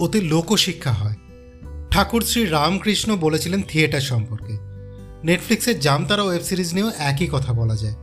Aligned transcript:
ওতে 0.00 0.20
লোকশিক্ষা 0.20 0.92
হয়। 0.92 1.14
ঠাকুর 1.90 2.22
শ্রী 2.22 2.46
রামকৃষ্ণ 2.46 3.16
বলেছিলেন 3.16 3.62
থিয়েটার 3.68 4.00
সম্পর্কে। 4.00 4.58
নেটফ্লিক্সের 5.26 5.80
জামতারা 5.80 6.22
ওয়েব 6.22 6.42
সিরিজ 6.42 6.74
নিয়েও 6.74 6.92
একই 6.98 7.28
কথা 7.32 7.52
বলা 7.52 7.76
যায়। 7.76 7.94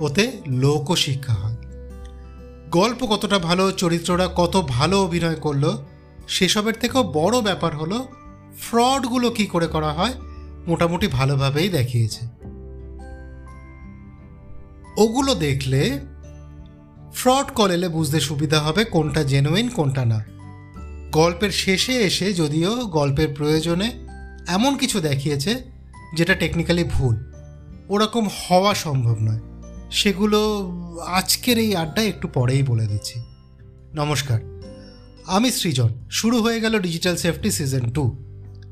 ওতে 0.00 0.32
লোকশিক্ষা 0.46 1.32
হয়। 1.32 1.56
গল্প 2.70 3.06
কতটা 3.06 3.38
ভালো, 3.38 3.72
চরিত্ররা 3.72 4.28
কত 4.36 4.64
ভালো 4.68 5.04
অভিনয় 5.04 5.34
করল, 5.34 5.84
সেসবের 6.28 6.74
থেকেও 6.80 7.02
বড় 7.02 7.40
ব্যাপার 7.40 7.76
হলো, 7.76 8.08
ফ্রডগুলো 8.58 9.30
কি 9.30 9.46
করে 9.46 9.66
করা 9.66 9.92
হয়, 9.92 10.12
মোটামুটি 10.66 11.06
ভালোভাবেই 11.06 11.68
দেখিয়েছে। 11.68 12.26
ওগুলো 14.96 15.34
দেখলে, 15.34 16.00
ফ্রড 17.14 17.46
কল 17.50 17.70
এলে 17.70 17.88
বুঝতে 17.88 18.20
সুবিধা 18.20 18.60
হবে 18.60 18.84
কোনটা 18.84 19.22
জেনুইন 19.22 19.68
কোনটা 19.68 20.04
না। 20.04 20.37
গল্পের 21.12 21.50
শেষে 21.50 21.92
এসে 21.92 22.32
যদিও 22.32 22.86
গল্পের 22.86 23.28
প্রয়োজনে 23.34 23.88
এমন 24.48 24.76
কিছু 24.76 25.00
দেখিয়েছে 25.00 25.62
যেটা 26.16 26.34
টেকনিক্যালি 26.34 26.84
ভুল। 26.84 27.16
ওরকম 27.88 28.28
হওয়া 28.28 28.74
সম্ভব 28.74 29.16
নয়। 29.20 29.40
সেগুলো 29.90 30.70
আজকের 31.06 31.58
এই 31.58 31.76
আড্ডায় 31.76 32.08
একটু 32.08 32.28
পরেই 32.28 32.62
বলে 32.62 32.86
দিচ্ছি। 32.86 33.20
নমস্কার, 33.94 34.40
আমি 35.26 35.50
সৃজন। 35.50 35.88
শুরু 36.10 36.42
হয়ে 36.42 36.60
গেল 36.60 36.78
digital 36.78 37.16
safety 37.16 37.50
season 37.50 37.90
two 37.90 38.04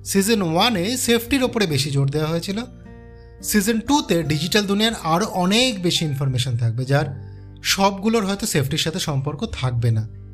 season 0.05 0.43
ওয়ানে 0.43 0.97
সেফটির 0.97 1.43
ওপরে 1.43 1.67
বেশি 1.67 1.91
জোর 1.91 2.09
দেওয়া 2.11 2.29
হয়েছিল। 2.29 2.61
সিজন 3.43 3.81
টুতে 3.81 4.23
ডিজিটাল 4.23 4.65
দুনিয়ার 4.65 4.93
আরও 5.03 5.27
অনেক 5.27 5.83
বেশি 5.83 6.05
ইনফরমেশন 6.05 6.57
থাকবে, 6.57 6.85
যার 6.85 7.07
সবগুলোর 7.63 8.27
হয়তো 8.27 8.47
সেফটির 8.47 8.79
সাথে 8.79 8.99
সম্পর্ক 8.99 9.47
থাকবে 9.53 9.91
না। 9.91 10.26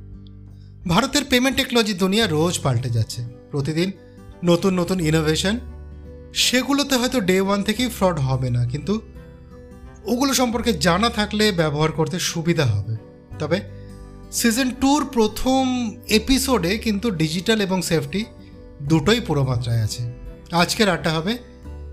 ভারতের 0.87 1.25
পেমেন্ট 1.31 1.57
টেকনোলজি 1.57 1.95
দুনিয়া 1.95 2.25
রোজ 2.27 2.55
পাল্টে 2.65 2.91
যাচ্ছে। 2.91 3.21
প্রতিদিন 3.51 3.89
নতুন 4.45 4.73
নতুন 4.81 4.99
ইনোভেশন 5.01 5.55
সেগুলোতে 6.47 6.95
হয়তো 6.97 7.19
ডে 7.21 7.37
ওয়ান 7.41 7.61
থেকেই 7.63 7.91
ফ্রড 7.97 8.17
হবে 8.29 8.49
না, 8.51 8.63
কিন্তু 8.67 8.95
ওগুলো 10.05 10.33
সম্পর্কে 10.35 10.73
জানা 10.87 11.09
থাকলে 11.09 11.45
ব্যবহার 11.53 11.91
করতে 11.93 12.17
সুবিধা 12.31 12.67
হবে। 12.75 12.95
তবে 13.41 13.59
সিজন 14.39 14.69
টুর 14.81 15.01
প্রথম 15.17 15.63
এপিসোডে 16.09 16.73
কিন্তু 16.79 17.07
ডিজিটাল 17.23 17.59
এবং 17.61 17.79
সেফটি 17.83 18.21
দুটোই 18.91 19.21
পুরো 19.27 19.43
মাত্রায় 19.45 19.83
আছে। 19.87 20.03
আজকের 20.63 20.89
আড্ডা 20.95 21.11
হবে 21.11 21.33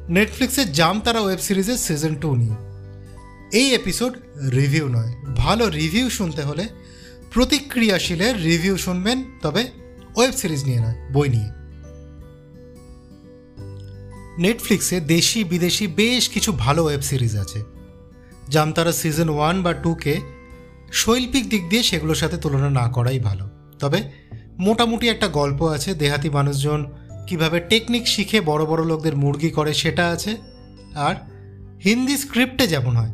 নেটফ্লিক্সের 0.10 0.68
জামতারা 0.72 1.22
ওয়েব 1.24 1.42
সিরিজের 1.48 1.80
সিজন 1.86 2.14
টু 2.22 2.30
নিয়ে। 2.42 2.58
এই 3.60 3.68
এপিসোড 3.80 4.14
রিভিউ 4.60 4.86
নয়, 4.88 5.12
ভালো 5.44 5.64
রিভিউ 5.80 6.08
শুনতে 6.10 6.42
হলে 6.42 6.66
প্রতিক্রিয়াশীলের 7.32 8.36
রিভিউ 8.44 8.78
শুনবেন, 8.78 9.18
তবে 9.42 9.62
ওয়েব 10.16 10.32
সিরিজ 10.32 10.64
নিয়ে 10.64 10.80
নয়, 10.80 10.98
বই 11.14 11.30
নিয়ে। 11.30 11.50
নেটফ্লিক্সে 14.40 15.00
দেশি 15.00 15.44
বিদেশি 15.44 15.88
বেশ 15.88 16.30
কিছু 16.30 16.52
ভালো 16.52 16.84
ওয়েব 16.84 17.02
সিরিজ 17.02 17.38
আছে। 17.38 17.64
জামতারা 18.50 18.92
সিজন 18.92 19.30
ওয়ান 19.30 19.64
বা 19.64 19.74
টুকে 19.74 20.16
শৈল্পিক 20.92 21.50
দিক 21.50 21.70
দিয়ে 21.70 21.84
সেগুলোর 21.84 22.16
সাথে 22.16 22.38
তুলনা 22.38 22.70
না 22.70 22.86
করাই 22.92 23.20
ভালো। 23.20 23.50
তবে 23.80 24.00
মোটামুটি 24.60 25.06
একটা 25.10 25.28
গল্প 25.28 25.60
আছে, 25.64 25.94
দেহাতি 25.94 26.30
মানুষজন 26.30 26.92
কীভাবে 27.28 27.60
টেকনিক 27.60 28.08
শিখে 28.08 28.42
বড় 28.42 28.66
বড় 28.66 28.82
লোকদের 28.86 29.16
মুরগি 29.16 29.50
করে 29.50 29.74
সেটা 29.74 30.06
আছে, 30.10 30.38
আর 30.96 31.16
হিন্দি 31.84 32.18
স্ক্রিপ্টে 32.18 32.68
যেমন 32.68 32.96
হয় 32.96 33.14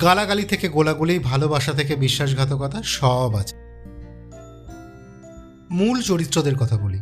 গালাগালি 0.00 0.44
থেকে 0.44 0.68
গোলাগুলি, 0.68 1.18
ভালোবাসা 1.18 1.72
থেকে 1.72 1.96
বিশ্বাসঘাতকতা 1.96 2.82
সব 2.82 3.34
আছে। 3.34 3.56
মূল 5.70 6.02
চরিত্রদের 6.02 6.56
কথা 6.56 6.78
বলি। 6.78 7.00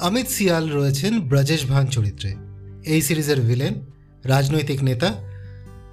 অমিত 0.00 0.26
সিয়াল 0.26 0.70
রয়েছেন 0.70 1.20
ব্রজেশ 1.20 1.66
ভান 1.66 1.86
চরিত্রে। 1.86 2.34
এই 2.86 3.02
সিরিজের 3.02 3.40
ভিলেন 3.40 3.74
রাজনৈতিক 4.24 4.82
নেতা 4.82 5.14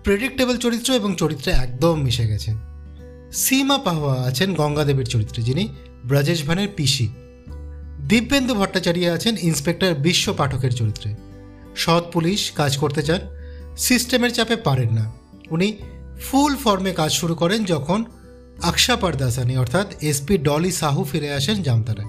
প্রেডিক্টেবল 0.03 0.57
চরিত্র 0.57 0.93
এবং 0.93 1.15
চরিত্রে 1.15 1.51
একদম 1.51 2.01
মিশে 2.01 2.27
গেছেন। 2.27 2.57
সীমা 3.33 3.77
পাহোয়া 3.77 4.21
আছেন 4.21 4.53
গঙ্গাদেবীর 4.53 5.05
চরিত্রে, 5.05 5.43
যিনি 5.43 5.69
ব্রজেশ 6.05 6.43
ভানের 6.43 6.67
পিসি। 6.75 7.09
দিব্যেন্দু 8.07 8.55
ভট্টাচার্য 8.55 9.05
আছেন 9.05 9.35
ইন্সপেক্টর 9.41 9.93
বিশ্ব 9.93 10.33
পাঠকের 10.33 10.71
চরিত্রে। 10.71 11.15
সৎ 11.75 12.03
পুলিশ 12.13 12.51
কাজ 12.51 12.77
করতে 12.77 13.03
চান, 13.03 13.19
সিস্টেমের 13.77 14.33
চাপে 14.33 14.55
পারেন 14.55 14.93
না। 14.93 15.11
উনি 15.51 15.77
ফুল 16.21 16.55
ফর্মে 16.55 16.93
কাজ 16.93 17.11
শুরু 17.11 17.35
করেন 17.35 17.65
যখন 17.65 18.05
আকশা 18.61 18.95
পারদাসানি, 18.95 19.57
অর্থাৎ 19.57 19.93
এসপি 20.01 20.37
ডলি 20.37 20.71
সাহু 20.71 21.03
ফিরে 21.03 21.33
আসেন 21.33 21.63
জামতারায়। 21.63 22.07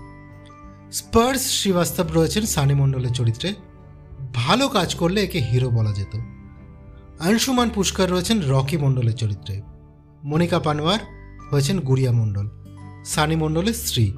স্পার্স 0.93 1.41
শ্রীবাস্তব 1.41 2.05
রয়েছেন 2.15 2.47
সানি 2.47 2.75
মণ্ডলের 2.75 3.13
চরিত্রে। 3.13 3.55
ভালো 4.35 4.69
কাজ 4.69 4.95
করলে 4.95 5.23
একে 5.23 5.39
হিরো 5.39 5.71
বলা 5.71 5.93
যেত। 5.93 6.19
আংশুমান 7.21 7.71
পুষ্কর 7.75 8.11
রয়েছেন 8.11 8.43
রকি 8.43 8.77
মণ্ডলের 8.77 9.15
চরিত্রে। 9.15 9.63
মনিকা 10.25 10.59
পানওয়ার 10.59 10.99
হয়েছেন 11.51 11.81
গুড়িয়া 11.81 12.13
মণ্ডল। 12.13 12.49
সানি 13.05 13.37
মণ্ডলের 13.37 13.75
স্ত্রী। 13.75 14.13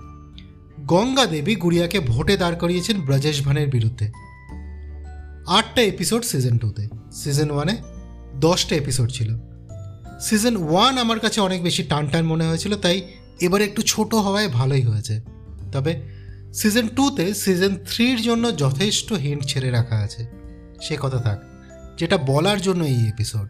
গঙ্গা 0.80 1.26
দেবী 1.26 1.56
গুড়িয়াকে 1.56 2.00
ভোটে 2.00 2.36
দাঁড় 2.36 2.56
করিয়েছেন 2.56 3.00
ব্রজেশ 3.00 3.44
ভানের 3.44 3.68
বিরুদ্ধে। 3.68 4.10
আটটা 5.46 5.82
এপিসোড 5.82 6.22
সিজন 6.24 6.58
টুতে। 6.58 6.88
সিজন 7.12 7.50
ওয়ানে 7.50 7.76
দশটা 8.40 8.76
এপিসোড 8.76 9.10
ছিল। 9.10 9.49
সিজন 10.20 10.54
ওয়ান 10.70 10.94
আমার 10.98 11.18
কাছে 11.20 11.38
অনেক 11.40 11.60
বেশি 11.62 11.82
টান 11.82 12.04
টান 12.12 12.24
মনে 12.24 12.44
হয়েছিল, 12.44 12.72
তাই 12.76 12.96
এবার 13.40 13.60
একটু 13.62 13.80
ছোট 13.82 14.10
হওয়ায় 14.14 14.48
ভালোই 14.48 14.82
হয়েছে। 14.82 15.14
তবে 15.72 15.92
সিজন 16.54 16.86
টুতে 16.96 17.26
সিজন 17.34 17.72
থ্রির 17.88 18.18
জন্য 18.22 18.44
যথেষ্ট 18.56 19.08
হিন্ট 19.24 19.42
ছেড়ে 19.44 19.70
রাখা 19.70 19.96
আছে। 19.96 20.22
সে 20.82 20.94
কথা 21.00 21.18
থাক, 21.18 21.38
যেটা 21.98 22.16
বলার 22.30 22.58
জন্য 22.60 22.82
এই 22.84 23.00
এপিসোড 23.08 23.48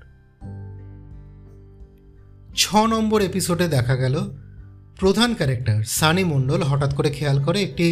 ছ 2.57 2.65
নম্বর 2.95 3.19
এপিসোডে 3.23 3.67
দেখা 3.69 3.97
গেল 3.97 4.17
প্রধান 4.99 5.31
ক্যারেক্টার 5.35 5.79
সানি 5.99 6.25
মণ্ডল, 6.25 6.61
হঠাৎ 6.63 6.93
করে 6.95 7.11
খেয়াল 7.11 7.39
করে 7.43 7.59
একটি 7.63 7.89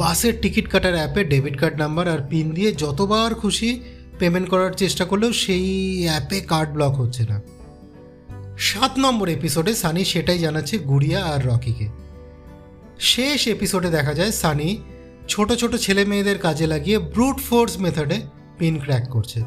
বাসের 0.00 0.34
টিকিট 0.42 0.66
কাটার 0.68 0.94
অ্যাপে 0.94 1.22
ডেবিট 1.24 1.56
কার্ড 1.60 1.76
নাম্বার 1.78 2.06
আর 2.08 2.20
পিন 2.30 2.46
দিয়ে 2.50 2.70
যতবার 2.74 3.30
খুশি 3.34 3.70
পেমেন্ট 4.18 4.48
করার 4.48 4.72
চেষ্টা 4.72 5.04
করলেও 5.04 5.32
সেই 5.32 5.66
অ্যাপে 6.04 6.38
কার্ড 6.40 6.70
ব্লক 6.70 6.94
হচ্ছে 6.94 7.22
না। 7.24 7.38
সাত 8.58 8.98
নম্বর 8.98 9.28
এপিসোডে 9.28 9.74
সানি 9.74 10.04
সেটাই 10.04 10.38
জানাচ্ছে 10.38 10.78
গুড়িয়া 10.78 11.24
আর 11.24 11.46
রকিকে। 11.46 11.88
শেষ 13.00 13.48
এপিসোডে 13.48 13.90
দেখা 13.90 14.14
যায় 14.14 14.32
সানি 14.32 14.82
ছোট 15.28 15.52
ছোট 15.52 15.76
ছেলে 15.76 16.04
মেয়েদের 16.04 16.38
কাজে 16.38 16.66
লাগিয়ে 16.66 16.98
ব্রুট 16.98 17.40
ফোর্স 17.40 17.78
মেথডে 17.78 18.20
পিন 18.58 18.80
ক্র্যাক 18.80 19.08
করছে। 19.10 19.40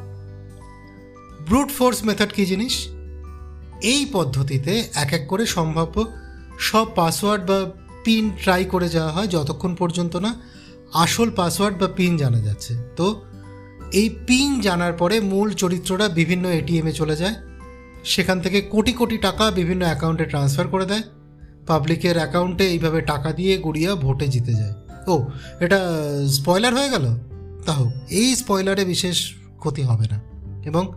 ব্রুট 1.50 1.70
ফোর্স 1.72 2.04
মেথড 2.04 2.30
কী 2.34 2.46
জিনিস? 2.46 2.88
এই 3.82 4.06
পদ্ধতিতে 4.14 4.84
এক 4.96 5.14
এক 5.14 5.28
করে 5.28 5.46
সম্ভাব্য 5.46 6.06
সব 6.60 6.88
পাসওয়ার্ড 6.96 7.46
বা 7.46 7.72
পিন 8.04 8.30
ট্রাই 8.44 8.66
করে 8.66 8.90
যাওয়া 8.90 9.12
হয়, 9.12 9.28
যতক্ষণ 9.28 9.76
পর্যন্ত 9.76 10.16
না 10.16 10.42
আসল 10.94 11.30
পাসওয়ার্ড 11.30 11.78
বা 11.78 11.88
পিন 11.88 12.18
জানা 12.18 12.40
যাচ্ছে। 12.40 12.76
তো 12.96 13.22
এই 13.94 14.10
পিন 14.28 14.62
জানার 14.62 14.94
পরে 14.94 15.20
মূল 15.20 15.52
চরিত্ররা 15.52 16.08
বিভিন্ন 16.08 16.50
এটিএমে 16.50 16.92
চলে 16.92 17.16
যায়। 17.16 17.36
সেখান 18.06 18.42
থেকে 18.42 18.62
কোটি 18.62 18.94
কোটি 18.94 19.18
টাকা 19.18 19.52
বিভিন্ন 19.52 19.86
অ্যাকাউন্টে 19.86 20.26
ট্রান্সফার 20.26 20.68
করে 20.68 20.86
দেয়। 20.86 21.02
পাবলিকের 21.68 22.18
অ্যাকাউন্টে 22.18 22.68
এইভাবে 22.68 23.02
টাকা 23.02 23.34
দিয়ে 23.34 23.58
গুড়িয়া 23.58 23.96
ভোটে 23.96 24.28
জিতে 24.28 24.54
যায়। 24.54 24.74
ও, 25.08 25.26
এটা 25.60 25.80
স্পয়লার 26.28 26.76
হয়ে 26.76 26.90
গেল? 26.90 27.18
তা 27.66 27.72
হোক, 27.72 27.94
এই 28.10 28.36
স্পয়লারে 28.36 28.86
বিশেষ 28.86 29.34
ক্ষতি 29.58 29.82
হবে 29.82 30.06
না। 30.12 30.22
এবং 30.66 30.94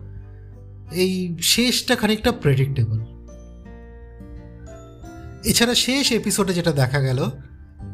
এই 0.91 1.37
শেষটা 1.41 1.95
খানিকটা 1.95 2.31
প্রেডিক্টেবল 2.31 2.99
এছাড়া 5.45 5.75
শেষ 5.75 6.11
এপিসোডে 6.11 6.53
যেটা 6.53 6.71
দেখা 6.71 6.99
গেল, 6.99 7.29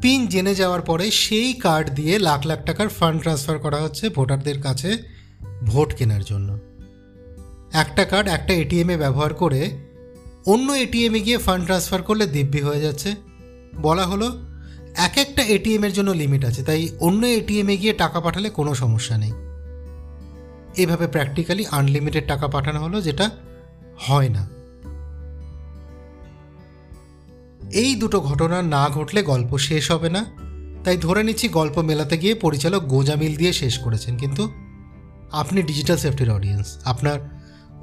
পিন 0.01 0.27
জেনে 0.27 0.55
যাওয়ার 0.55 0.81
পরে 0.81 1.11
সেই 1.11 1.53
কার্ড 1.53 1.89
দিয়ে 1.89 2.19
লাখ 2.19 2.47
লাখ 2.47 2.65
টাকার 2.65 2.89
ফান্ড 2.89 3.21
ট্রান্সফার 3.21 3.59
করা 3.59 3.77
হচ্ছে 3.77 4.09
ভোটারদের 4.09 4.61
কাছে 4.61 4.97
ভোট 5.65 5.95
কেনার 5.95 6.23
জন্য। 6.23 6.59
একটা 7.81 8.03
কার্ড 8.11 8.27
একটা 8.27 8.53
এটিএমে 8.53 8.95
ব্যবহার 8.97 9.31
করে 9.33 9.61
অন্য 10.53 10.67
এটিএমে 10.83 11.19
গিয়ে 11.19 11.37
ফান্ড 11.37 11.63
ট্রান্সফার 11.65 12.01
করলে 12.03 12.25
দিব্যি 12.27 12.61
হয়ে 12.61 12.81
যাচ্ছে। 12.81 13.09
বলা 13.81 14.05
হলো, 14.05 14.27
এক 15.07 15.15
একটা 15.17 15.41
এটিএমের 15.55 15.93
জন্য 15.93 16.09
লিমিট 16.11 16.43
আছে, 16.45 16.61
তাই 16.63 16.81
অন্য 16.99 17.21
এটিএমে 17.39 17.75
গিয়ে 17.77 17.93
টাকা 17.93 18.19
পাঠালে 18.19 18.49
কোনো 18.49 18.71
সমস্যা 18.75 19.15
নেই। 19.17 19.33
এভাবে 20.77 21.05
প্র্যাকটিক্যালি 21.07 21.63
আনলিমিটেড 21.71 22.25
টাকা 22.27 22.47
পাঠানো 22.47 22.79
হলো, 22.79 22.97
যেটা 23.01 23.25
হয় 24.07 24.29
না। 24.29 24.43
এই 27.81 27.91
দুটো 27.95 28.17
ঘটনা 28.19 28.57
না 28.75 28.83
ঘটলে 28.89 29.19
গল্প 29.23 29.51
শেষ 29.57 29.85
হবে 29.91 30.09
না। 30.09 30.21
তাই 30.83 30.97
ধরে 30.97 31.21
নিচ্ছি 31.23 31.45
গল্প 31.49 31.75
মেলাতে 31.79 32.15
গিয়ে 32.17 32.33
পরিচালক 32.35 32.81
গোজামিল 32.83 33.33
দিয়ে 33.35 33.53
শেষ 33.53 33.75
করেছেন, 33.79 34.13
কিন্তু 34.17 34.43
আপনি 35.31 35.59
ডিজিটাল 35.61 35.97
সেফটির 35.97 36.29
অডিয়েন্স 36.31 36.67
আপনার 36.85 37.17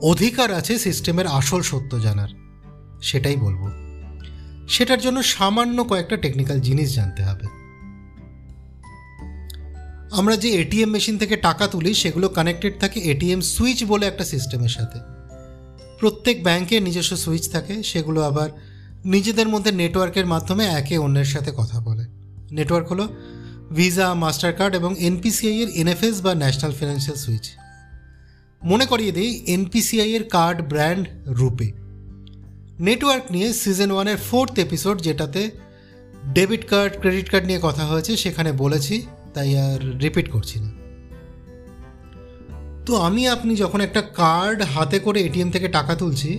অধিকার 0.02 0.52
আছে 0.52 0.78
সিস্টেমের 0.78 1.26
আসল 1.26 1.62
সত্য 1.62 2.00
জানার। 2.00 2.28
সেটাই 3.02 3.37
বলব। 3.37 3.70
সেটার 4.69 5.00
জন্য 5.00 5.22
সামান্য 5.22 5.84
কয়েকটা 5.84 6.16
টেকনিক্যাল 6.16 6.60
জিনিস 6.60 6.94
জানতে 6.94 7.22
হবে। 7.22 7.46
আমরা 10.10 10.37
যে 10.37 10.49
এটিএম 10.49 10.88
মেশিন 10.88 11.19
থেকে 11.19 11.37
টাকা 11.37 11.66
তুলি, 11.66 11.94
সেগুলো 11.94 12.28
কানেক্টেড 12.28 12.81
থাকে 12.81 13.00
এটিএম 13.00 13.40
সুইচ 13.40 13.84
বলে 13.84 14.06
একটা 14.06 14.25
সিস্টেমের 14.25 14.69
সাথে। 14.69 14.99
প্রত্যেক 16.00 16.43
ব্যাংকের 16.43 16.82
নিজস্ব 16.82 17.16
সুইচ 17.16 17.48
থাকে, 17.50 17.82
সেগুলো 17.82 18.22
আবার 18.22 18.50
নিজেদের 19.05 19.48
মধ্যে 19.48 19.72
নেটওয়ার্কের 19.72 20.26
মাধ্যমে 20.26 20.64
একে 20.64 20.98
অন্যের 20.98 21.25
সাথে 21.25 21.52
কথা 21.56 21.81
বলে। 21.81 22.05
নেটওয়ার্ক 22.52 22.88
হলো 22.88 23.08
ভিসা 23.72 24.14
মাস্টার 24.14 24.52
কার্ড 24.52 24.75
এবং 24.75 24.98
এনপিসিআই 24.98 25.58
এর 25.58 25.69
এনএফএস 25.69 26.22
বা 26.22 26.34
ন্যাশনাল 26.34 26.72
ফিনান্সিয়াল 26.72 27.16
সুইচ 27.16 27.50
মনে 28.64 28.86
করিয়ে 28.86 29.12
দিই 29.12 29.44
এনপিসিআই 29.46 30.10
এর 30.10 30.24
কার্ড 30.24 30.62
ব্র্যান্ড 30.62 31.08
রূপে। 31.26 31.72
নেটওয়ার্ক 32.80 33.32
নিয়ে 33.32 33.52
সিজন 33.52 33.90
ওয়ানের 33.90 34.16
ফোর্থ 34.16 34.58
এপিসোড 34.58 35.00
যেটাতে 35.02 35.50
ডেবিট 36.34 36.68
কার্ড 36.68 37.00
ক্রেডিট 37.00 37.30
কার্ড 37.30 37.46
নিয়ে 37.46 37.58
কথা 37.62 37.86
হয়েছে, 37.86 38.16
সেখানে 38.16 38.52
বলেছি, 38.52 39.02
তাই 39.34 39.58
আর 39.58 39.98
রিপিট 39.98 40.30
করছি 40.30 40.60
না। 40.60 40.70
তো 42.86 42.96
আমি, 42.96 43.28
আপনি 43.28 43.56
যখন 43.56 43.80
একটা 43.80 44.02
কার্ড 44.02 44.62
হাতে 44.62 44.98
করে 44.98 45.20
এটিএম 45.20 45.50
থেকে 45.50 45.68
টাকা 45.68 45.94
তুলছি 45.94 46.38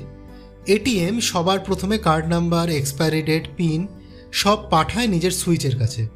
এটিএম 0.67 1.19
সবার 1.19 1.59
প্রথমে 1.59 1.97
card 1.97 2.27
number 2.27 2.69
expiry 2.69 3.21
date 3.21 3.47
PIN 3.57 3.87
সব 4.31 4.69
পাঠায় 4.69 5.07
নিজের 5.07 5.31
সুইচের 5.31 5.77
কাছে। 5.77 6.07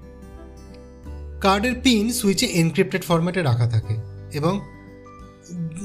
কার্ডের 1.42 1.76
পিন 1.84 2.14
সুইচে 2.14 2.46
এনক্রিপ্টেড 2.46 3.04
ফরম্যাটে 3.04 3.42
রাখা 3.42 3.68
থাকে 3.68 3.96
এবং 4.34 4.60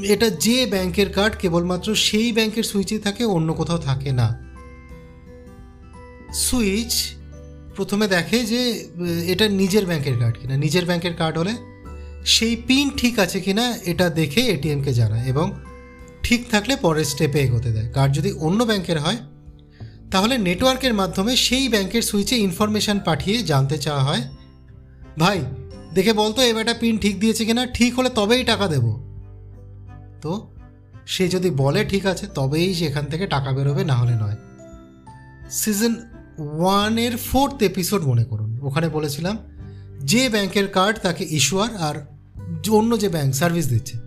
এটা 0.05 0.31
যে 0.31 0.67
ব্যাংকের 0.67 1.13
কার্ড 1.13 1.37
কেবলমাত্র 1.37 1.95
সেই 1.95 2.33
ব্যাংকের 2.33 2.63
সুইচে 2.63 2.99
থাকে, 2.99 3.25
অন্য 3.25 3.55
কোথাও 3.55 3.79
থাকে 3.79 4.13
না। 4.13 4.41
সুইচ 6.35 7.15
প্রথমে 7.77 8.09
দেখে 8.09 8.45
যে, 8.45 8.89
এটা 9.27 9.49
নিজের 9.49 9.87
ব্যাংকের 9.87 10.19
কার্ড 10.19 10.39
কিনা। 10.41 10.57
নিজের 10.57 10.85
ব্যাংকের 10.85 11.15
কার্ড 11.15 11.39
হলে 11.39 11.55
সেই 12.25 12.57
পিন 12.57 12.91
ঠিক 12.97 13.19
আছে 13.19 13.41
কিনা, 13.41 13.77
এটা 13.85 14.09
দেখে 14.09 14.41
এটিএমকে 14.41 14.93
জানায় 14.93 15.29
এবং 15.29 15.53
ঠিক 16.23 16.51
থাকলে 16.51 16.77
পরের 16.77 17.05
স্টেপে 17.05 17.41
এগোতে 17.41 17.73
দেয়। 17.73 17.91
কার্ড 17.93 18.15
যদি 18.15 18.33
অন্য 18.33 18.65
ব্যাংকের 18.65 18.99
হয়, 18.99 19.17
তাহলে 20.11 20.39
নেটওয়ার্কের 20.39 20.95
মাধ্যমে 20.95 21.37
সেই 21.37 21.69
ব্যাংকের 21.69 22.03
সুইচে 22.03 22.37
ইনফরমেশান 22.37 23.01
পাঠিয়ে 23.05 23.43
জানতে 23.43 23.79
চাওয়া 23.79 24.03
হয়, 24.03 24.23
ভাই, 25.19 25.41
দেখে 25.95 26.13
বলতো 26.13 26.43
এবারটা 26.43 26.75
পিন 26.75 26.99
ঠিক 26.99 27.21
দিয়েছে 27.21 27.45
কিনা, 27.45 27.67
ঠিক 27.67 27.99
হলে 27.99 28.09
তবেই 28.09 28.45
টাকা 28.45 28.69
দেব। 28.69 29.02
তো 30.23 30.51
সে 31.07 31.29
যদি 31.29 31.51
বলে 31.51 31.85
ঠিক 31.85 32.07
আছে, 32.07 32.27
তবেই 32.35 32.75
সেখান 32.75 33.05
থেকে 33.05 33.27
টাকা 33.27 33.53
বেরোবে, 33.53 33.85
না 33.85 33.95
হলে 33.95 34.15
নয়। 34.15 34.37
সিজন 35.51 35.95
ওয়ানের 36.39 37.17
ফোর্থ 37.17 37.63
এপিসোড 37.63 38.03
মনে 38.03 38.25
করুন। 38.25 38.59
ওখানে 38.63 38.89
বলেছিলাম, 38.89 39.39
যে 40.01 40.29
ব্যাংকের 40.29 40.69
কার্ড 40.69 40.99
তাকে 40.99 41.27
ইস্যুয়ার 41.31 41.77
আর 41.77 41.95
অন্য 42.71 43.01
যে 43.01 43.09
ব্যাংক 43.09 43.35
সার্ভিস 43.35 43.69
দিচ্ছে, 43.69 43.99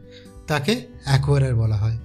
তাকে 0.48 0.86
অ্যাকোয়ারার 1.04 1.56
বলা 1.56 1.76
হয়। 1.76 1.98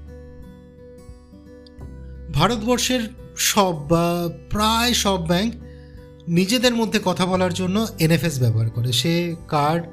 ভারতবর্ষের 2.34 3.00
সব 3.36 3.88
বা 3.88 4.28
প্রায় 4.50 4.92
সব 4.94 5.26
ব্যাংক 5.26 5.54
নিজেদের 6.28 6.74
মধ্যে 6.74 7.00
কথা 7.04 7.26
বলার 7.26 7.54
জন্য 7.54 7.86
এনএফএস 7.98 8.40
ব্যবহার 8.40 8.70
করে। 8.70 8.92
সে 8.92 9.36
কার্ড 9.48 9.84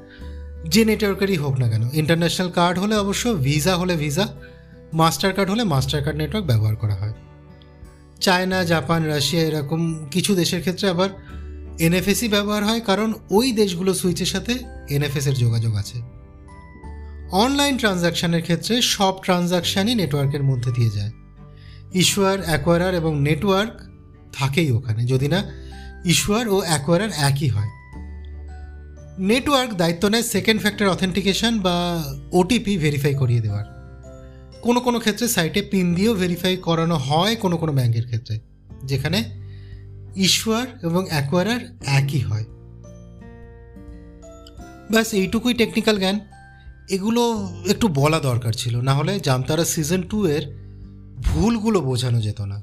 যে 0.66 0.84
নেটওয়ার্কেরই 0.84 1.36
হোক 1.36 1.58
না 1.58 1.68
কেন 1.68 1.84
ইন্টারন্যাশনাল 1.92 2.50
কার্ড 2.50 2.78
হলে 2.78 2.96
অবশ্য 2.96 3.34
ভিসা 3.46 3.76
হলে 3.76 3.96
ভিসা 3.96 4.26
মাস্টার 4.92 5.32
কার্ড 5.32 5.50
হলে 5.50 5.64
মাস্টার 5.64 6.02
কার্ড 6.04 6.16
নেটওয়ার্ক 6.18 6.46
ব্যবহার 6.46 6.76
করা 6.76 6.94
হয়। 6.94 7.14
চায়না 8.20 8.64
জাপান 8.64 9.04
রাশিয়া 9.04 9.42
এরকম 9.42 10.08
কিছু 10.10 10.34
দেশের 10.34 10.60
ক্ষেত্রে 10.60 10.88
আবার 10.88 11.10
এনএফএসই 11.78 12.28
ব্যবহার 12.28 12.64
হয়, 12.64 12.80
কারণ 12.80 13.14
ওই 13.30 13.52
দেশগুলো 13.52 13.94
সুইচের 13.94 14.26
সাথে 14.26 14.52
এনএফএসের 14.90 15.34
যোগাযোগ 15.34 15.76
আছে। 15.76 16.02
অনলাইন 17.32 17.76
ট্রানজাকশানের 17.76 18.42
ক্ষেত্রে 18.42 18.82
সব 18.82 19.14
ট্রানজাকশানই 19.24 19.94
নেটওয়ার্কের 19.94 20.42
মধ্যে 20.42 20.70
দিয়ে 20.72 20.90
যায়। 20.90 21.12
ইস্যুয়ার 21.92 22.38
অ্যাকোয়ারার 22.42 22.94
এবং 22.94 23.20
নেটওয়ার্ক 23.20 23.74
থাকেই 24.32 24.70
ওখানে, 24.70 25.04
যদি 25.04 25.28
না 25.28 25.40
ইস্যুয়ার 26.04 26.48
ও 26.48 26.56
অ্যাকোয়ারার 26.68 27.10
একই 27.10 27.48
হয়। 27.48 27.70
নেটওয়ার্ক 29.18 29.74
দায়িত্ব 29.74 30.08
নেয় 30.08 30.22
সেকেন্ড 30.22 30.60
ফ্যাক্টর 30.60 30.88
অথেন্টিকেশন 30.88 31.60
বা 31.60 32.04
ওটিপি 32.32 32.78
ভেরিফাই 32.78 33.14
করিয়ে 33.14 33.40
দেওয়ার। 33.40 33.64
কোনো 34.62 34.80
কোনো 34.80 34.98
ক্ষেত্রে 35.00 35.28
সাইটে 35.28 35.62
পিন 35.62 35.94
দিয়েও 35.94 36.14
ভেরিফাই 36.14 36.56
করানো 36.56 36.96
হয় 36.96 37.36
কোনো 37.36 37.56
কোনো 37.56 37.72
ব্যাংকের 37.72 38.06
ক্ষেত্রে, 38.06 38.40
যেখানে 38.84 39.24
ইস্যুয়ার 40.16 40.66
এবং 40.82 41.06
অ্যাকোয়ারার 41.08 41.60
একই 41.86 42.20
হয়। 42.20 42.44
ব্যাস, 44.90 45.12
এইটুকুই 45.12 45.54
টেকনিক্যাল 45.54 45.98
জ্ঞান। 45.98 46.20
এগুলো 46.90 47.48
একটু 47.68 47.88
বলা 47.88 48.20
দরকার 48.20 48.52
ছিল, 48.52 48.80
না 48.80 48.94
হলে 48.94 49.20
জামতারা 49.20 49.64
সিজন 49.64 50.02
টু 50.02 50.26
এর 50.26 50.42
ভুলগুলো 51.20 51.80
বোঝানো 51.80 52.20
যেত 52.20 52.40
না। 52.40 52.62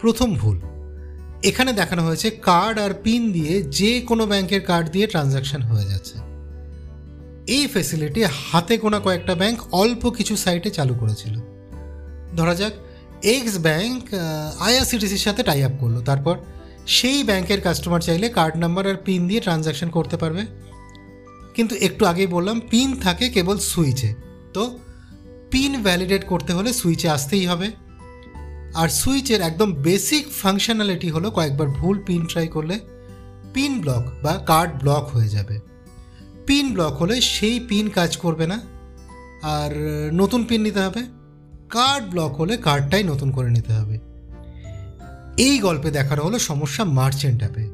প্রথম 0.00 0.34
ভুল 0.34 0.60
এখানে 1.42 1.72
দেখানো 1.72 2.02
হয়েছে 2.02 2.30
কার্ড 2.30 2.78
আর 2.78 2.94
পিন 2.94 3.32
দিয়ে 3.32 3.62
যে 3.62 4.00
কোনো 4.00 4.26
ব্যাংকের 4.26 4.60
কার্ড 4.60 4.90
দিয়ে 4.90 5.06
ট্রানজাকশন 5.06 5.62
হয়ে 5.62 5.84
যাচ্ছে। 5.84 6.18
এই 7.46 7.66
ফেসিলিটি 7.66 8.24
হাতে 8.24 8.78
গোনা 8.78 9.00
কয়েকটা 9.00 9.34
ব্যাংক 9.34 9.58
অল্প 9.72 10.10
কিছু 10.10 10.36
সাইটে 10.36 10.70
চালু 10.70 10.94
করেছিল। 10.94 11.34
ধরা 12.36 12.54
যাক 12.54 12.72
এক্স 13.22 13.58
ব্যাংক 13.58 14.02
আইআরসিটিসির 14.60 15.18
সাথে 15.18 15.42
টাই 15.42 15.64
আপ 15.64 15.72
করল। 15.80 16.02
তারপর 16.02 16.36
সেই 16.86 17.24
ব্যাংকের 17.24 17.60
কাস্টমার 17.60 18.00
চাইলে 18.00 18.28
কার্ড 18.28 18.56
নাম্বার 18.56 18.88
আর 18.88 18.94
পিন 19.04 19.28
দিয়ে 19.28 19.40
ট্রানজাকশন 19.40 19.88
করতে 19.90 20.16
পারবে। 20.16 20.46
কিন্তু 21.54 21.74
একটু 21.80 22.06
আগেই 22.06 22.26
বললাম 22.26 22.60
পিন 22.70 22.96
থাকে 22.96 23.28
কেবল 23.28 23.58
সুইচে 23.58 24.14
তো 24.54 24.78
পিন 25.50 25.82
ভ্যালিডেট 25.82 26.24
করতে 26.24 26.52
হলে 26.52 26.72
সুইচে 26.72 27.08
আসতেই 27.08 27.46
হবে। 27.46 27.70
আর 28.74 28.88
সুইচের 28.88 29.40
একদম 29.40 29.72
বেসিক 29.72 30.30
ফাংশনালিটি 30.30 31.10
হলো 31.10 31.30
কয়েকবার 31.30 31.68
ভুল 31.68 32.02
পিন 32.06 32.26
ট্রাই 32.26 32.48
করলে 32.48 32.80
পিন 33.54 33.80
ব্লক 33.80 34.04
বা 34.22 34.42
কার্ড 34.46 34.80
ব্লক 34.80 35.10
হয়ে 35.12 35.28
যাবে। 35.28 35.60
পিন 36.46 36.72
ব্লক 36.72 36.92
হলে 36.92 37.20
সেই 37.20 37.60
পিন 37.60 37.88
কাজ 37.88 38.16
করবে 38.16 38.46
না। 38.46 38.60
আর 39.42 39.70
নতুন 40.14 40.44
পিন 40.44 40.60
নিতে 40.60 40.80
হবে। 40.80 41.00
কার্ড 41.68 42.10
ব্লক 42.10 42.34
হলে 42.34 42.56
কার্ডটাই 42.56 43.04
নতুন 43.04 43.30
করে 43.30 43.50
নিতে 43.50 43.72
হবে। 43.72 43.98
এই 45.36 45.58
গল্পে 45.58 45.90
দেখানো 45.90 46.22
হলো 46.22 46.38
সমস্যা 46.38 46.84
মার্চেন্ট 46.84 47.38
অ্যাপে 47.38 47.68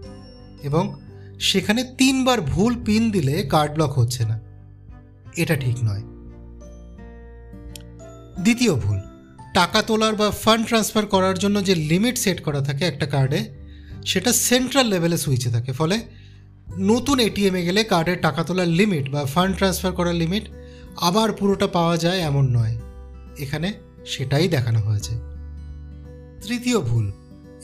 এবং 0.63 1.01
সেখানে 1.41 1.95
তিনবার 1.99 2.41
ভুল 2.41 2.85
পিন 2.85 3.11
দিলে 3.11 3.43
কার্ড 3.43 3.75
ব্লক 3.75 3.99
হচ্ছে 3.99 4.25
না। 4.25 4.41
এটা 5.37 5.57
ঠিক 5.57 5.77
নয়। 5.85 6.03
দ্বিতীয় 8.43 8.75
ভুল। 8.75 9.01
টাকা 9.59 9.81
তোলার 9.83 10.15
বা 10.17 10.29
ফান্ড 10.31 10.65
ট্রান্সফার 10.69 11.05
করার 11.07 11.37
জন্য 11.39 11.57
যে 11.65 11.75
লিমিট 11.91 12.17
সেট 12.19 12.39
করা 12.43 12.61
থাকে 12.61 12.85
একটা 12.85 13.07
কার্ডে 13.07 13.41
সেটা 14.07 14.31
সেন্ট্রাল 14.49 14.87
লেভেলে 14.87 15.19
সুইচে 15.19 15.51
থাকে। 15.51 15.73
ফলে 15.73 15.97
নতুন 16.91 17.17
এটিএমে 17.19 17.63
গেলে 17.63 17.81
কার্ডের 17.85 18.19
টাকা 18.23 18.41
তোলার 18.45 18.71
লিমিট 18.81 19.05
বা 19.11 19.21
ফান্ড 19.25 19.55
ট্রান্সফার 19.57 19.93
করার 19.93 20.15
লিমিট 20.15 20.45
আবার 21.01 21.29
পুরোটা 21.33 21.67
পাওয়া 21.67 21.97
যায় 21.97 22.21
এমন 22.21 22.45
নয়। 22.57 22.75
এখানে 23.39 23.69
সেটাই 24.07 24.47
দেখানো 24.49 24.81
হয়েছে। 24.81 25.13
তৃতীয় 26.47 26.79
ভুল 26.81 27.07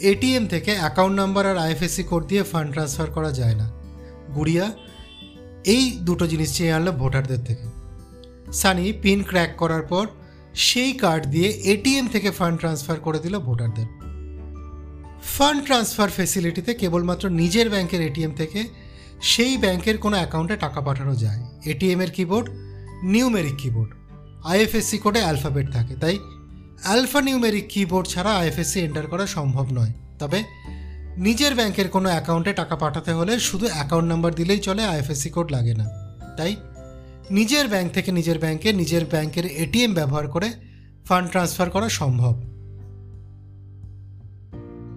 এটিএম 0.01 0.45
থেকে 0.47 0.73
অ্যাকাউন্ট 0.77 1.17
নাম্বার 1.17 1.45
আর 1.47 1.59
আইএফএসসি 1.59 2.03
কোড 2.03 2.23
দিয়ে 2.27 2.43
ফান্ড 2.43 2.71
ট্রান্সফার 2.73 3.09
করা 3.11 3.31
যায় 3.33 3.55
না। 3.55 3.67
গুড়িয়া, 4.35 4.67
এই 5.65 5.85
দুটো 6.01 6.25
জিনিস 6.27 6.51
চেয়ে 6.57 6.73
আনলো 6.73 6.93
ভোটারদের 6.93 7.41
থেকে। 7.45 7.67
সানি 8.53 8.85
পিন 9.03 9.21
ক্র্যাক 9.23 9.53
করার 9.57 9.83
পর 9.83 10.05
সেই 10.55 10.93
কার্ড 10.93 11.27
দিয়ে 11.27 11.49
এটিএম 11.49 12.09
থেকে 12.09 12.31
ফান্ড 12.31 12.61
ট্রান্সফার 12.61 13.01
করে 13.01 13.19
দিল 13.19 13.39
ভোটারদের। 13.39 13.87
ফান্ড 15.37 15.65
ট্রান্সফার 15.65 16.09
ফেসিলিটিতে 16.09 16.75
কেবলমাত্র 16.75 17.31
নিজের 17.31 17.71
ব্যাংকের 17.71 18.01
এটিএম 18.01 18.33
থেকে 18.33 18.69
সেই 19.23 19.57
ব্যাংকের 19.57 19.99
কোনো 19.99 20.17
অ্যাকাউন্টে 20.17 20.57
টাকা 20.57 20.81
পাঠানো 20.81 21.15
যায়। 21.15 21.41
এটিএমের 21.65 22.11
কিবোর্ড, 22.11 22.51
নিউমেরিক 23.03 23.55
কিবোর্ড। 23.55 23.91
আইএফএসসি 24.45 24.99
কোডে 24.99 25.21
অ্যালফাবেট 25.21 25.73
থাকে, 25.73 25.95
তাই 25.95 26.19
অ্যালফা 26.83 27.21
নিউমেরিক 27.21 27.67
কিবোর্ড 27.69 28.09
ছাড়া 28.09 28.37
আইএফএসসি 28.37 28.81
এন্টার 28.81 29.07
করা 29.07 29.27
সম্ভব 29.27 29.67
নয়। 29.73 29.93
তবে 30.19 30.45
নিজের 31.17 31.55
ব্যাংকের 31.55 31.89
কোনো 31.89 32.09
অ্যাকাউন্টে 32.09 32.53
টাকা 32.53 32.77
পাঠাতে 32.77 33.13
হলে 33.13 33.39
শুধু 33.39 33.67
অ্যাকাউন্ট 33.73 34.09
নাম্বার 34.09 34.35
দিলেই 34.35 34.59
চলে, 34.59 34.85
আইএফএসসি 34.85 35.31
কোড 35.31 35.53
লাগে 35.53 35.75
না। 35.75 35.85
তাই 36.37 36.57
নিজের 37.33 37.69
ব্যাংক 37.69 37.93
থেকে 37.93 38.13
নিজের 38.13 38.39
ব্যাংকে 38.39 38.73
নিজের 38.73 39.05
ব্যাংকের 39.05 39.47
এটিএম 39.47 39.95
ব্যবহার 39.95 40.29
করে 40.29 40.53
ফান্ড 41.05 41.31
ট্রান্সফার 41.31 41.71
করা 41.71 41.89
সম্ভব। 41.89 42.35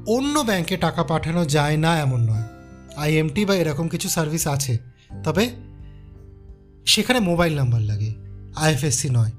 অন্য 0.08 0.40
ব্যাংকে 0.40 0.78
টাকা 0.78 1.04
পাঠানো 1.04 1.46
যায় 1.46 1.78
না 1.78 2.00
এমন 2.00 2.22
নয়। 2.30 2.44
আইএমটি 2.98 3.46
বা 3.46 3.56
এরকম 3.56 3.88
কিছু 3.88 4.10
সার্ভিস 4.10 4.48
আছে, 4.48 4.78
তবে 5.24 5.50
সেখানে 6.86 7.20
মোবাইল 7.20 7.56
নাম্বার 7.56 7.82
লাগে 7.82 8.14
আইএফএসসি 8.56 9.10
নয়। 9.10 9.32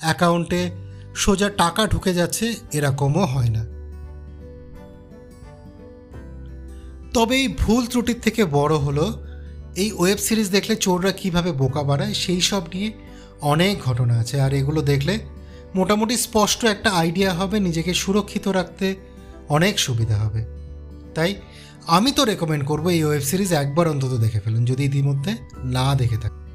অ্যাকাউন্টে 0.00 0.70
সোজা 1.16 1.50
টাকা 1.50 1.86
ঢুকে 1.86 2.14
যাচ্ছে, 2.14 2.54
এরকমও 2.72 3.24
হয় 3.24 3.48
না। 3.48 3.62
তবে 7.14 7.36
এই 7.36 7.48
ভুল 7.48 7.86
ত্রুটির 7.86 8.20
থেকে 8.20 8.44
বড় 8.44 8.76
হলো 8.76 9.25
এই 9.76 9.92
ওয়েব 9.92 10.18
সিরিজ 10.18 10.48
দেখলে 10.50 10.76
চোররা 10.76 11.12
কীভাবে 11.12 11.52
বোকা 11.52 11.82
বাড়ায় 11.82 12.14
সেই 12.14 12.40
সব 12.40 12.62
নিয়ে 12.74 12.92
অনেক 13.40 13.74
ঘটনা 13.80 14.14
আছে। 14.18 14.40
আর 14.40 14.52
এগুলো 14.54 14.82
দেখলে 14.82 15.18
মোটামুটি 15.74 16.16
স্পষ্ট 16.16 16.64
একটা 16.64 16.90
আইডিয়া 16.90 17.34
হবে, 17.34 17.60
নিজেকে 17.60 17.94
সুরক্ষিত 17.94 18.48
রাখতে 18.48 18.86
অনেক 19.48 19.78
সুবিধা 19.78 20.16
হবে। 20.16 20.44
তাই 21.14 21.34
আমি 21.86 22.12
তো 22.12 22.24
রেকমেন্ড 22.24 22.64
করব 22.64 22.88
এই 22.88 23.04
ওয়েব 23.04 23.22
সিরিজ 23.22 23.52
একবার 23.52 23.88
অন্তত 23.88 24.12
দেখে 24.14 24.40
ফেলুন, 24.40 24.64
যদি 24.64 24.84
ইতিমধ্যে 24.84 25.32
না 25.64 25.94
দেখে 25.94 26.16
থাকেন 26.16 26.46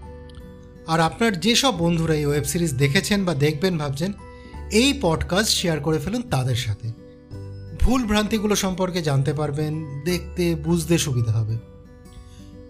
আর 0.88 1.00
আপনার 1.00 1.40
যেসব 1.40 1.74
বন্ধুরা 1.78 2.16
এই 2.16 2.26
ওয়েব 2.26 2.44
সিরিজ 2.44 2.72
দেখেছেন 2.74 3.26
বা 3.26 3.34
দেখবেন 3.34 3.78
ভাবছেন, 3.78 4.14
এই 4.72 5.00
পডকাস্ট 5.02 5.52
শেয়ার 5.54 5.80
করে 5.80 6.00
ফেলুন 6.00 6.22
তাদের 6.22 6.56
সাথে। 6.56 6.88
ভুল 7.80 8.02
ভ্রান্তিগুলো 8.04 8.56
সম্পর্কে 8.56 9.02
জানতে 9.02 9.34
পারবেন, 9.34 10.02
দেখতে, 10.06 10.56
বুঝতে 10.56 10.98
সুবিধা 10.98 11.32
হবে। 11.32 11.58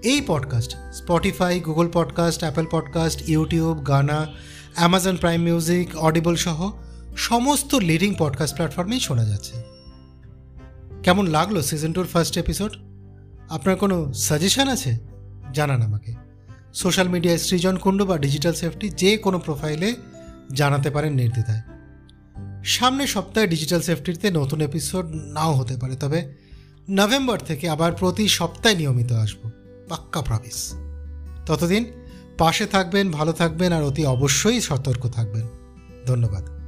এই 0.04 0.22
podcast 0.28 0.76
Spotify 0.94 1.60
Google 1.60 1.90
podcast 1.94 2.40
Apple 2.40 2.66
podcast 2.72 3.30
YouTube 3.30 3.88
Gaana 3.88 4.28
Amazon 4.76 5.18
Prime 5.18 5.42
music 5.42 5.98
Audible 5.98 6.36
সহ 6.36 6.72
সমস্ত 7.18 7.76
লিডিং 7.76 8.16
পডকাস্ট 8.18 8.56
প্ল্যাটফর্মেই 8.56 9.00
শোনা 9.00 9.26
যাচ্ছে। 9.26 9.64
কেমন 11.04 11.28
লাগল 11.28 11.62
সিজন 11.62 11.94
টুর 11.94 12.08
ফার্স্ট 12.08 12.38
এপিসোড 12.38 12.72
আপনার 13.50 13.76
কোনো 13.76 14.14
সাজেশন 14.14 14.68
আছে? 14.68 14.98
জানান 15.54 15.82
আমাকে। 15.82 16.14
সোশ্যাল 16.74 17.08
মিডিয়ায় 17.08 17.40
সৃজন 17.40 17.78
কুণ্ডু 17.78 18.06
বা 18.06 18.18
ডিজিটাল 18.18 18.54
সেফটি 18.54 18.90
যে 18.90 19.18
কোনো 19.18 19.40
প্রোফাইলে 19.40 19.96
জানাতে 20.54 20.90
পারেন 20.90 21.14
নির্দ্বিধায়। 21.14 21.62
সামনের 22.64 23.08
সপ্তাহে 23.08 23.48
ডিজিটাল 23.48 23.82
সেফটিতে 23.82 24.32
নতুন 24.32 24.62
এপিসোড 24.62 25.06
নাও 25.06 25.54
হতে 25.54 25.78
পারে, 25.78 25.96
তবে 25.96 26.34
নভেম্বর 26.90 27.40
থেকে 27.40 27.70
আবার 27.70 27.92
প্রতি 27.92 28.28
সপ্তাহে 28.28 28.76
নিয়মিত 28.76 29.12
আসব। 29.12 29.50
পাক্কা 29.92 30.22
প্রমিস 30.22 30.60
ততদিন 31.46 31.84
পাশে 32.38 32.66
থাকবেন 32.66 33.06
ভালো 33.12 33.32
থাকবেন 33.32 33.70
আর 33.74 33.84
অতি 33.84 34.04
অবশ্যই 34.06 34.60
সতর্ক 34.62 35.04
থাকবেন। 35.10 35.46
ধন্যবাদ। 36.08 36.61